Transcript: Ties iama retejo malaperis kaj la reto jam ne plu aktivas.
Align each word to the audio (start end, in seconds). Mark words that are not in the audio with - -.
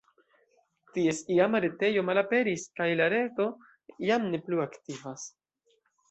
Ties 0.93 1.17
iama 1.33 1.59
retejo 1.65 2.03
malaperis 2.07 2.63
kaj 2.79 2.87
la 3.01 3.09
reto 3.15 3.45
jam 4.09 4.25
ne 4.31 4.39
plu 4.47 4.63
aktivas. 4.65 5.27